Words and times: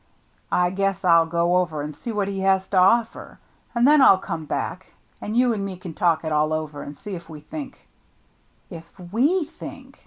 "I 0.51 0.71
guess 0.71 1.05
I'll 1.05 1.27
go 1.27 1.57
over 1.57 1.83
and 1.83 1.95
see 1.95 2.11
what 2.11 2.27
he 2.27 2.39
has 2.39 2.67
to 2.69 2.77
offer, 2.77 3.37
and 3.75 3.87
then 3.87 4.01
I'll 4.01 4.17
come 4.17 4.45
back, 4.45 4.93
and 5.21 5.37
you 5.37 5.53
and 5.53 5.63
me 5.63 5.77
can 5.77 5.93
talk 5.93 6.23
it 6.25 6.31
all 6.31 6.53
over 6.53 6.81
and 6.81 6.97
see 6.97 7.13
if 7.13 7.29
we 7.29 7.41
think 7.41 7.87
—""If 8.71 8.91
w^ 8.97 9.47
think! 9.47 9.99